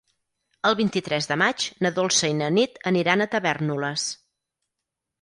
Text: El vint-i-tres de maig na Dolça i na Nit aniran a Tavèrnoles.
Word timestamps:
El 0.69 0.77
vint-i-tres 0.79 1.29
de 1.33 1.37
maig 1.43 1.67
na 1.87 1.93
Dolça 2.01 2.33
i 2.33 2.37
na 2.41 2.49
Nit 2.57 2.83
aniran 2.95 3.25
a 3.25 3.31
Tavèrnoles. 3.39 4.11